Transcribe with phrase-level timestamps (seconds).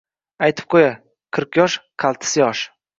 [0.47, 0.89] Aytib qo‘yay:
[1.39, 2.71] qirq yosh— qaltis yosh.